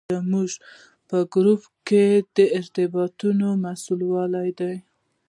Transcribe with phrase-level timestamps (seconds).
[0.19, 0.51] زموږ
[1.09, 2.05] په ګروپ کې
[2.35, 4.75] د ارتباطاتو مسوول دی.